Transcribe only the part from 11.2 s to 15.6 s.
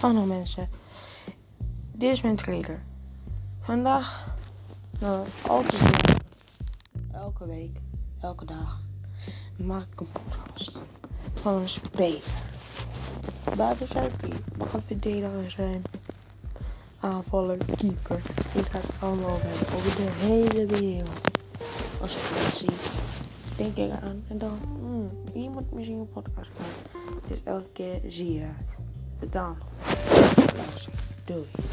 van een speler. Mag een verdediger